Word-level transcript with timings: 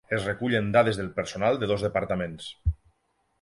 Es 0.15 0.23
recullen 0.27 0.71
dades 0.75 0.97
del 1.01 1.11
personal 1.19 1.61
de 1.65 1.69
dos 1.73 1.85
departaments. 1.89 2.49